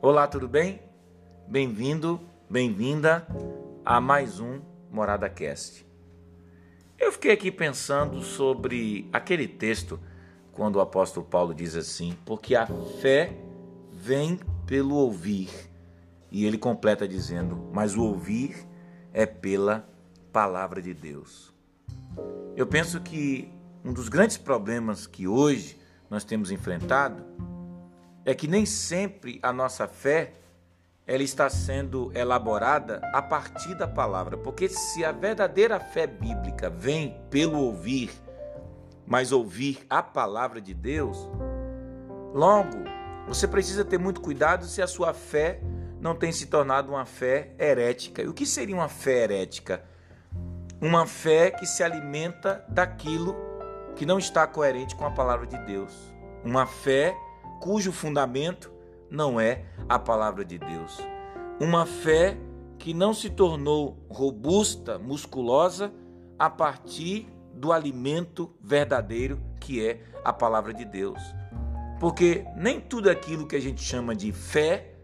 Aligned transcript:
Olá, 0.00 0.28
tudo 0.28 0.46
bem? 0.46 0.80
Bem-vindo, 1.48 2.20
bem-vinda 2.48 3.26
a 3.84 4.00
mais 4.00 4.38
um 4.38 4.60
Morada 4.92 5.28
Cast. 5.28 5.84
Eu 6.96 7.10
fiquei 7.10 7.32
aqui 7.32 7.50
pensando 7.50 8.22
sobre 8.22 9.08
aquele 9.12 9.48
texto 9.48 9.98
quando 10.52 10.76
o 10.76 10.80
apóstolo 10.80 11.26
Paulo 11.26 11.52
diz 11.52 11.74
assim: 11.74 12.16
porque 12.24 12.54
a 12.54 12.68
fé 13.00 13.36
vem 13.92 14.38
pelo 14.64 14.94
ouvir. 14.94 15.50
E 16.30 16.46
ele 16.46 16.58
completa 16.58 17.08
dizendo: 17.08 17.68
mas 17.72 17.96
o 17.96 18.04
ouvir 18.04 18.56
é 19.12 19.26
pela 19.26 19.84
palavra 20.32 20.80
de 20.80 20.94
Deus. 20.94 21.52
Eu 22.54 22.68
penso 22.68 23.00
que 23.00 23.52
um 23.84 23.92
dos 23.92 24.08
grandes 24.08 24.36
problemas 24.36 25.08
que 25.08 25.26
hoje 25.26 25.76
nós 26.08 26.22
temos 26.22 26.52
enfrentado 26.52 27.26
é 28.30 28.34
que 28.34 28.46
nem 28.46 28.66
sempre 28.66 29.38
a 29.42 29.54
nossa 29.54 29.88
fé 29.88 30.34
ela 31.06 31.22
está 31.22 31.48
sendo 31.48 32.12
elaborada 32.14 33.00
a 33.14 33.22
partir 33.22 33.74
da 33.74 33.88
palavra, 33.88 34.36
porque 34.36 34.68
se 34.68 35.02
a 35.02 35.10
verdadeira 35.10 35.80
fé 35.80 36.06
bíblica 36.06 36.68
vem 36.68 37.18
pelo 37.30 37.58
ouvir, 37.58 38.10
mas 39.06 39.32
ouvir 39.32 39.78
a 39.88 40.02
palavra 40.02 40.60
de 40.60 40.74
Deus, 40.74 41.16
logo 42.34 42.84
você 43.26 43.48
precisa 43.48 43.82
ter 43.82 43.98
muito 43.98 44.20
cuidado 44.20 44.66
se 44.66 44.82
a 44.82 44.86
sua 44.86 45.14
fé 45.14 45.62
não 45.98 46.14
tem 46.14 46.30
se 46.30 46.48
tornado 46.48 46.90
uma 46.90 47.06
fé 47.06 47.54
herética. 47.58 48.20
E 48.20 48.28
o 48.28 48.34
que 48.34 48.44
seria 48.44 48.74
uma 48.74 48.90
fé 48.90 49.22
herética? 49.22 49.82
Uma 50.82 51.06
fé 51.06 51.50
que 51.50 51.64
se 51.64 51.82
alimenta 51.82 52.62
daquilo 52.68 53.34
que 53.96 54.04
não 54.04 54.18
está 54.18 54.46
coerente 54.46 54.94
com 54.94 55.06
a 55.06 55.10
palavra 55.10 55.46
de 55.46 55.56
Deus. 55.64 55.94
Uma 56.44 56.66
fé 56.66 57.16
cujo 57.60 57.92
fundamento 57.92 58.72
não 59.10 59.40
é 59.40 59.64
a 59.88 59.98
palavra 59.98 60.44
de 60.44 60.58
Deus. 60.58 60.98
Uma 61.60 61.86
fé 61.86 62.36
que 62.78 62.94
não 62.94 63.12
se 63.12 63.30
tornou 63.30 63.98
robusta, 64.08 64.98
musculosa, 64.98 65.92
a 66.38 66.48
partir 66.48 67.28
do 67.52 67.72
alimento 67.72 68.54
verdadeiro 68.60 69.40
que 69.60 69.84
é 69.84 70.00
a 70.24 70.32
palavra 70.32 70.72
de 70.72 70.84
Deus. 70.84 71.20
Porque 71.98 72.44
nem 72.56 72.80
tudo 72.80 73.10
aquilo 73.10 73.46
que 73.46 73.56
a 73.56 73.60
gente 73.60 73.82
chama 73.82 74.14
de 74.14 74.30
fé, 74.30 74.94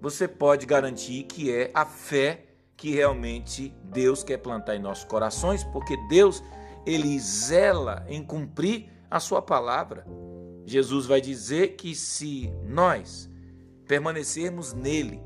você 0.00 0.26
pode 0.26 0.64
garantir 0.64 1.24
que 1.24 1.54
é 1.54 1.70
a 1.74 1.84
fé 1.84 2.46
que 2.76 2.90
realmente 2.90 3.74
Deus 3.84 4.24
quer 4.24 4.38
plantar 4.38 4.74
em 4.74 4.78
nossos 4.78 5.04
corações, 5.04 5.62
porque 5.64 5.98
Deus 6.08 6.42
ele 6.86 7.18
zela 7.18 8.06
em 8.08 8.24
cumprir 8.24 8.88
a 9.10 9.20
sua 9.20 9.42
palavra. 9.42 10.06
Jesus 10.70 11.06
vai 11.06 11.20
dizer 11.20 11.74
que 11.76 11.94
se 11.94 12.52
nós 12.64 13.28
permanecermos 13.86 14.72
nele 14.72 15.20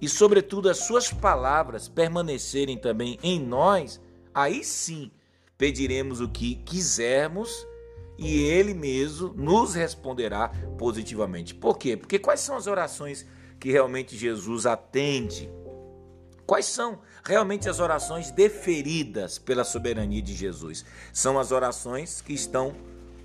e, 0.00 0.08
sobretudo, 0.08 0.68
as 0.68 0.78
suas 0.78 1.12
palavras 1.12 1.88
permanecerem 1.88 2.78
também 2.78 3.18
em 3.22 3.38
nós, 3.38 4.00
aí 4.34 4.64
sim 4.64 5.10
pediremos 5.58 6.20
o 6.20 6.28
que 6.28 6.56
quisermos 6.56 7.66
e 8.18 8.40
ele 8.42 8.72
mesmo 8.72 9.34
nos 9.34 9.74
responderá 9.74 10.48
positivamente. 10.78 11.54
Por 11.54 11.76
quê? 11.76 11.96
Porque 11.96 12.18
quais 12.18 12.40
são 12.40 12.56
as 12.56 12.66
orações 12.66 13.26
que 13.60 13.70
realmente 13.70 14.16
Jesus 14.16 14.66
atende? 14.66 15.50
Quais 16.46 16.66
são 16.66 17.00
realmente 17.24 17.68
as 17.68 17.78
orações 17.78 18.30
deferidas 18.30 19.38
pela 19.38 19.64
soberania 19.64 20.22
de 20.22 20.34
Jesus? 20.34 20.84
São 21.12 21.38
as 21.38 21.52
orações 21.52 22.20
que 22.20 22.32
estão 22.32 22.74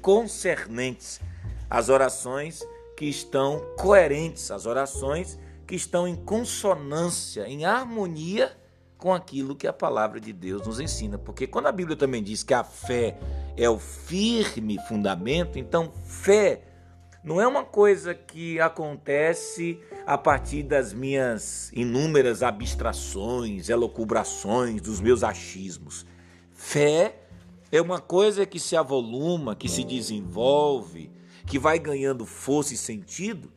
concernentes 0.02 1.20
as 1.70 1.90
orações 1.90 2.64
que 2.96 3.06
estão 3.06 3.62
coerentes, 3.78 4.52
as 4.52 4.66
orações 4.66 5.38
que 5.66 5.76
estão 5.76 6.08
em 6.08 6.16
consonância, 6.16 7.48
em 7.48 7.66
harmonia 7.66 8.56
com 8.98 9.14
aquilo 9.14 9.56
que 9.56 9.68
a 9.68 9.74
palavra 9.74 10.20
de 10.20 10.34
Deus 10.34 10.66
nos 10.66 10.80
ensina. 10.80 11.18
Porque 11.18 11.46
quando 11.46 11.68
a 11.68 11.72
Bíblia 11.72 11.96
também 11.96 12.24
diz 12.24 12.42
que 12.42 12.54
a 12.54 12.64
fé 12.64 13.18
é 13.56 13.70
o 13.70 13.78
firme 13.78 14.80
fundamento, 14.88 15.60
então 15.60 15.92
fé 16.06 16.64
não 17.24 17.42
é 17.42 17.48
uma 17.48 17.64
coisa 17.64 18.16
que 18.16 18.60
acontece 18.60 19.80
a 20.06 20.18
partir 20.18 20.64
das 20.64 20.94
minhas 20.94 21.70
inúmeras 21.74 22.42
abstrações, 22.42 23.70
elocubrações, 23.70 24.82
dos 24.82 25.02
meus 25.02 25.24
achismos. 25.24 26.06
Fé 26.54 27.16
é 27.72 27.82
uma 27.82 28.00
coisa 28.00 28.46
que 28.46 28.60
se 28.60 28.78
avoluma, 28.78 29.56
que 29.56 29.68
se 29.68 29.84
desenvolve, 29.84 31.12
que 31.48 31.58
vai 31.58 31.80
ganhando 31.80 32.26
força 32.26 32.74
e 32.74 32.78
sentido 32.78 33.52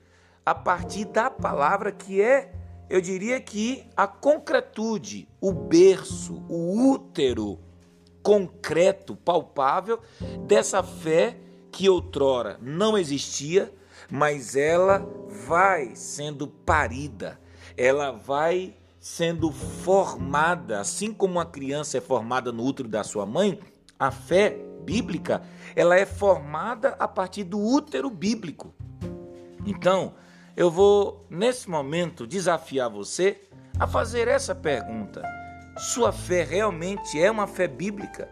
a 0.46 0.54
partir 0.54 1.04
da 1.04 1.28
palavra 1.28 1.92
que 1.92 2.22
é, 2.22 2.52
eu 2.88 3.00
diria 3.00 3.40
que 3.40 3.84
a 3.96 4.06
concretude, 4.06 5.28
o 5.40 5.52
berço, 5.52 6.42
o 6.48 6.90
útero 6.92 7.58
concreto, 8.22 9.14
palpável 9.14 10.00
dessa 10.46 10.82
fé 10.82 11.36
que 11.70 11.88
outrora 11.88 12.58
não 12.60 12.96
existia, 12.96 13.72
mas 14.10 14.56
ela 14.56 15.06
vai 15.46 15.94
sendo 15.94 16.48
parida, 16.48 17.40
ela 17.76 18.10
vai 18.10 18.74
sendo 18.98 19.50
formada, 19.50 20.80
assim 20.80 21.12
como 21.12 21.34
uma 21.34 21.46
criança 21.46 21.98
é 21.98 22.00
formada 22.00 22.52
no 22.52 22.64
útero 22.64 22.88
da 22.88 23.02
sua 23.02 23.24
mãe, 23.24 23.58
a 23.98 24.10
fé 24.10 24.58
bíblica, 24.84 25.42
ela 25.76 25.96
é 25.96 26.04
formada 26.04 26.96
a 26.98 27.06
partir 27.06 27.44
do 27.44 27.58
útero 27.58 28.10
bíblico. 28.10 28.74
Então, 29.66 30.14
eu 30.56 30.70
vou 30.70 31.26
nesse 31.30 31.68
momento 31.68 32.26
desafiar 32.26 32.90
você 32.90 33.40
a 33.78 33.86
fazer 33.86 34.28
essa 34.28 34.54
pergunta: 34.54 35.22
sua 35.76 36.12
fé 36.12 36.42
realmente 36.42 37.20
é 37.20 37.30
uma 37.30 37.46
fé 37.46 37.68
bíblica? 37.68 38.28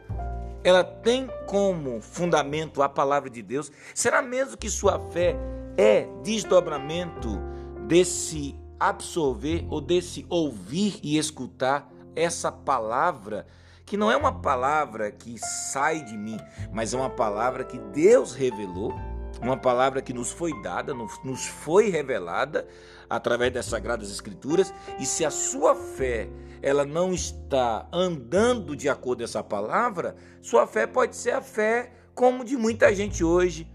Ela 0.65 0.83
tem 0.83 1.29
como 1.47 2.01
fundamento 2.01 2.83
a 2.83 2.89
palavra 2.89 3.31
de 3.31 3.43
Deus? 3.43 3.71
Será 3.95 4.21
mesmo 4.21 4.57
que 4.57 4.69
sua 4.69 4.99
fé 5.11 5.37
é 5.77 6.09
desdobramento 6.23 7.39
desse 7.87 8.55
absorver 8.79 9.67
ou 9.71 9.81
desse 9.81 10.27
ouvir 10.29 10.99
e 11.03 11.17
escutar 11.17 11.91
essa 12.15 12.51
palavra 12.51 13.47
que 13.89 13.97
não 13.97 14.13
é 14.13 14.17
uma 14.17 14.33
palavra 14.33 15.11
que 15.11 15.39
sai 15.73 16.03
de 16.05 16.17
mim, 16.17 16.39
mas 16.71 16.93
é 16.93 16.97
uma 16.97 17.11
palavra 17.11 17.65
que 17.65 17.79
Deus 17.79 18.35
revelou, 18.35 18.95
uma 19.41 19.57
palavra 19.57 20.03
que 20.03 20.13
nos 20.13 20.31
foi 20.31 20.53
dada, 20.63 20.93
nos 20.93 21.47
foi 21.47 21.89
revelada 21.89 22.67
através 23.09 23.53
das 23.53 23.67
sagradas 23.67 24.11
escrituras, 24.11 24.73
e 24.99 25.07
se 25.07 25.25
a 25.25 25.31
sua 25.31 25.75
fé 25.75 26.29
ela 26.61 26.85
não 26.85 27.15
está 27.15 27.89
andando 27.93 28.77
de 28.77 28.89
acordo 28.89 29.19
com 29.19 29.25
essa 29.25 29.43
palavra, 29.43 30.17
sua 30.43 30.67
fé 30.67 30.87
pode 30.87 31.17
ser 31.17 31.31
a 31.31 31.41
fé 31.41 31.93
como 32.15 32.45
de 32.45 32.57
muita 32.57 32.95
gente 32.95 33.25
hoje, 33.25 33.67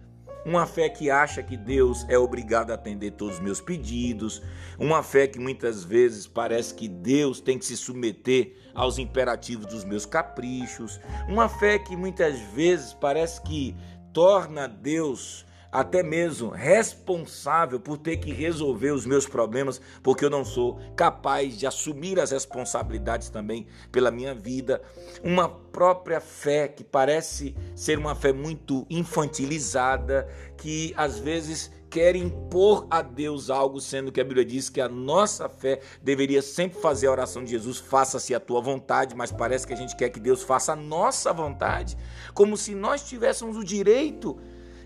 uma 0.45 0.65
fé 0.65 0.89
que 0.89 1.09
acha 1.09 1.41
que 1.41 1.55
Deus 1.55 2.05
é 2.09 2.17
obrigado 2.17 2.71
a 2.71 2.75
atender 2.75 3.11
todos 3.11 3.35
os 3.35 3.41
meus 3.41 3.61
pedidos, 3.61 4.41
uma 4.77 5.01
fé 5.01 5.27
que 5.27 5.39
muitas 5.39 5.83
vezes 5.83 6.27
parece 6.27 6.73
que 6.73 6.87
Deus 6.87 7.39
tem 7.39 7.57
que 7.57 7.65
se 7.65 7.77
submeter 7.77 8.55
aos 8.73 8.97
imperativos 8.97 9.65
dos 9.67 9.83
meus 9.83 10.05
caprichos, 10.05 10.99
uma 11.27 11.47
fé 11.47 11.79
que 11.79 11.95
muitas 11.95 12.39
vezes 12.53 12.93
parece 12.93 13.41
que 13.41 13.75
torna 14.11 14.67
Deus 14.67 15.45
até 15.73 16.03
mesmo 16.03 16.51
responsável 16.51 17.79
por 17.79 17.97
ter 17.97 18.17
que 18.17 18.31
resolver 18.31 18.91
os 18.91 19.07
meus 19.07 19.25
problemas, 19.25 19.81
porque 20.03 20.23
eu 20.23 20.29
não 20.29 20.45
sou 20.45 20.79
capaz 20.95 21.57
de 21.57 21.65
assumir 21.65 22.19
as 22.19 22.29
responsabilidades 22.29 23.29
também 23.29 23.65
pela 23.91 24.11
minha 24.11 24.35
vida. 24.35 24.83
Uma 25.23 25.49
própria 25.49 26.21
fé 26.21 26.67
que 26.67 26.83
parece 26.83 27.55
ser 27.75 27.97
uma 27.97 28.13
fé 28.13 28.31
muito 28.31 28.85
infantilizada, 28.87 30.29
que 30.57 30.93
às 30.95 31.17
vezes 31.17 31.71
quer 31.89 32.15
impor 32.15 32.85
a 32.89 33.01
Deus 33.01 33.49
algo, 33.49 33.81
sendo 33.81 34.11
que 34.11 34.21
a 34.21 34.23
Bíblia 34.23 34.45
diz 34.45 34.69
que 34.69 34.79
a 34.79 34.87
nossa 34.87 35.49
fé 35.49 35.79
deveria 36.03 36.43
sempre 36.43 36.79
fazer 36.79 37.07
a 37.07 37.11
oração 37.11 37.43
de 37.43 37.49
Jesus: 37.49 37.79
faça-se 37.79 38.35
a 38.35 38.39
tua 38.39 38.61
vontade, 38.61 39.15
mas 39.15 39.31
parece 39.31 39.65
que 39.65 39.73
a 39.73 39.77
gente 39.77 39.95
quer 39.95 40.09
que 40.09 40.19
Deus 40.19 40.43
faça 40.43 40.73
a 40.73 40.75
nossa 40.75 41.33
vontade, 41.33 41.97
como 42.35 42.55
se 42.57 42.75
nós 42.75 43.07
tivéssemos 43.07 43.57
o 43.57 43.63
direito 43.63 44.39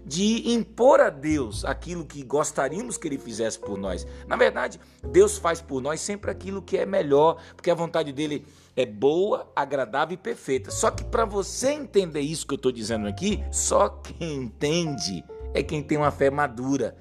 de 0.08 0.50
impor 0.52 1.02
a 1.02 1.10
Deus 1.10 1.66
aquilo 1.66 2.06
que 2.06 2.24
gostaríamos 2.24 2.98
que 2.98 3.08
Ele 3.08 3.18
fizesse 3.18 3.60
por 3.60 3.78
nós. 3.78 4.08
Na 4.26 4.38
verdade, 4.38 4.80
Deus 5.04 5.38
faz 5.38 5.62
por 5.62 5.82
nós 5.82 6.00
sempre 6.00 6.32
aquilo 6.32 6.62
que 6.62 6.78
é 6.78 6.86
melhor, 6.86 7.38
porque 7.56 7.70
a 7.70 7.76
vontade 7.76 8.14
dele 8.14 8.46
é 8.76 8.86
boa, 8.86 9.52
agradável 9.54 10.14
e 10.14 10.18
perfeita. 10.18 10.72
Só 10.72 10.90
que 10.90 11.04
para 11.04 11.26
você 11.26 11.72
entender 11.72 12.22
isso 12.22 12.48
que 12.48 12.54
eu 12.54 12.58
estou 12.58 12.72
dizendo 12.72 13.08
aqui, 13.08 13.44
só 13.52 13.90
quem 13.90 14.36
entende 14.36 15.26
é 15.54 15.62
quem 15.62 15.84
tem 15.84 15.98
uma 15.98 16.12
fé 16.12 16.30
madura 16.30 16.96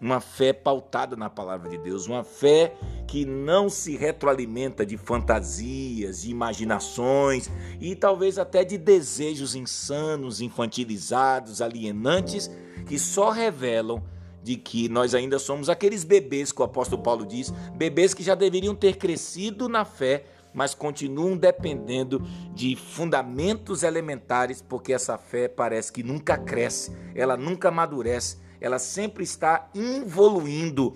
uma 0.00 0.18
fé 0.18 0.52
pautada 0.52 1.14
na 1.14 1.28
palavra 1.28 1.68
de 1.68 1.76
Deus, 1.76 2.06
uma 2.06 2.24
fé 2.24 2.74
que 3.06 3.26
não 3.26 3.68
se 3.68 3.96
retroalimenta 3.96 4.86
de 4.86 4.96
fantasias, 4.96 6.22
de 6.22 6.30
imaginações 6.30 7.50
e 7.78 7.94
talvez 7.94 8.38
até 8.38 8.64
de 8.64 8.78
desejos 8.78 9.54
insanos, 9.54 10.40
infantilizados, 10.40 11.60
alienantes, 11.60 12.50
que 12.86 12.98
só 12.98 13.30
revelam 13.30 14.02
de 14.42 14.56
que 14.56 14.88
nós 14.88 15.14
ainda 15.14 15.38
somos 15.38 15.68
aqueles 15.68 16.02
bebês 16.02 16.50
que 16.50 16.62
o 16.62 16.64
apóstolo 16.64 17.02
Paulo 17.02 17.26
diz, 17.26 17.52
bebês 17.76 18.14
que 18.14 18.22
já 18.22 18.34
deveriam 18.34 18.74
ter 18.74 18.96
crescido 18.96 19.68
na 19.68 19.84
fé, 19.84 20.24
mas 20.54 20.74
continuam 20.74 21.36
dependendo 21.36 22.26
de 22.54 22.74
fundamentos 22.74 23.82
elementares, 23.82 24.62
porque 24.62 24.94
essa 24.94 25.18
fé 25.18 25.46
parece 25.46 25.92
que 25.92 26.02
nunca 26.02 26.38
cresce, 26.38 26.90
ela 27.14 27.36
nunca 27.36 27.68
amadurece, 27.68 28.38
ela 28.60 28.78
sempre 28.78 29.24
está 29.24 29.68
evoluindo. 29.74 30.94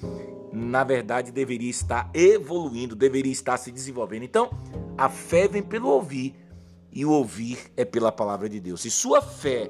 Na 0.53 0.85
verdade, 0.85 1.33
deveria 1.33 1.71
estar 1.71 2.11
evoluindo, 2.15 2.95
deveria 2.95 3.33
estar 3.33 3.57
se 3.57 3.73
desenvolvendo. 3.73 4.23
Então, 4.23 4.51
a 4.97 5.09
fé 5.09 5.49
vem 5.49 5.63
pelo 5.63 5.89
ouvir, 5.89 6.37
e 6.93 7.05
o 7.05 7.11
ouvir 7.11 7.59
é 7.77 7.85
pela 7.85 8.13
palavra 8.13 8.49
de 8.49 8.61
Deus. 8.61 8.83
Se 8.83 8.91
sua 8.91 9.21
fé 9.21 9.69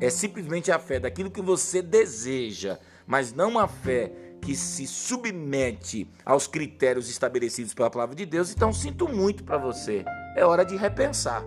é 0.00 0.08
simplesmente 0.08 0.72
a 0.72 0.78
fé 0.78 0.98
daquilo 0.98 1.30
que 1.30 1.42
você 1.42 1.82
deseja, 1.82 2.78
mas 3.06 3.32
não 3.32 3.58
a 3.58 3.68
fé 3.68 4.10
que 4.40 4.56
se 4.56 4.86
submete 4.86 6.10
aos 6.24 6.46
critérios 6.46 7.08
estabelecidos 7.10 7.74
pela 7.74 7.90
palavra 7.90 8.14
de 8.14 8.24
Deus, 8.24 8.50
então 8.50 8.72
sinto 8.72 9.08
muito 9.08 9.44
para 9.44 9.58
você. 9.58 10.04
É 10.36 10.44
hora 10.44 10.64
de 10.64 10.76
repensar. 10.76 11.44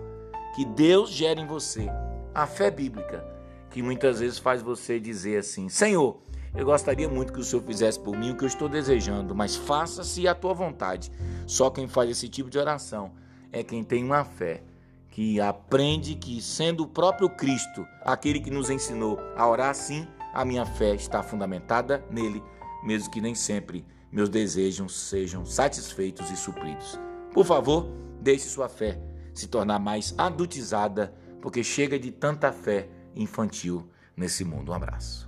Que 0.54 0.64
Deus 0.64 1.10
gere 1.10 1.40
em 1.40 1.46
você 1.46 1.88
a 2.34 2.46
fé 2.46 2.70
bíblica, 2.70 3.24
que 3.70 3.82
muitas 3.82 4.20
vezes 4.20 4.38
faz 4.38 4.62
você 4.62 4.98
dizer 4.98 5.38
assim: 5.38 5.68
Senhor, 5.68 6.20
eu 6.54 6.64
gostaria 6.64 7.08
muito 7.08 7.32
que 7.32 7.40
o 7.40 7.44
Senhor 7.44 7.62
fizesse 7.62 8.00
por 8.00 8.16
mim 8.16 8.30
o 8.30 8.36
que 8.36 8.44
eu 8.44 8.48
estou 8.48 8.68
desejando, 8.68 9.34
mas 9.34 9.56
faça-se 9.56 10.26
a 10.26 10.34
tua 10.34 10.54
vontade. 10.54 11.12
Só 11.46 11.70
quem 11.70 11.86
faz 11.86 12.10
esse 12.10 12.28
tipo 12.28 12.50
de 12.50 12.58
oração 12.58 13.12
é 13.52 13.62
quem 13.62 13.82
tem 13.82 14.04
uma 14.04 14.24
fé 14.24 14.62
que 15.10 15.40
aprende 15.40 16.14
que, 16.14 16.40
sendo 16.40 16.84
o 16.84 16.86
próprio 16.86 17.28
Cristo 17.28 17.86
aquele 18.04 18.40
que 18.40 18.50
nos 18.50 18.70
ensinou 18.70 19.18
a 19.36 19.48
orar 19.48 19.70
assim, 19.70 20.06
a 20.32 20.44
minha 20.44 20.64
fé 20.64 20.94
está 20.94 21.22
fundamentada 21.22 22.04
nele, 22.10 22.42
mesmo 22.84 23.10
que 23.10 23.20
nem 23.20 23.34
sempre 23.34 23.84
meus 24.10 24.28
desejos 24.28 24.94
sejam 25.08 25.44
satisfeitos 25.44 26.30
e 26.30 26.36
supridos. 26.36 26.98
Por 27.32 27.44
favor, 27.44 27.88
deixe 28.20 28.48
sua 28.48 28.68
fé 28.68 28.98
se 29.34 29.46
tornar 29.46 29.78
mais 29.78 30.14
adultizada, 30.16 31.14
porque 31.40 31.62
chega 31.62 31.98
de 31.98 32.10
tanta 32.10 32.52
fé 32.52 32.88
infantil 33.18 33.86
nesse 34.16 34.44
mundo. 34.44 34.72
Um 34.72 34.74
abraço. 34.74 35.27